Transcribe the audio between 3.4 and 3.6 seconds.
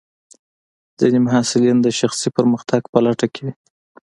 وي.